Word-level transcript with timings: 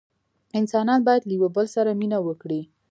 انسانان 0.59 0.99
باید 1.07 1.23
له 1.27 1.33
یوه 1.37 1.49
بل 1.55 1.65
سره 1.75 1.91
مینه 1.99 2.19
وکړي. 2.27 2.61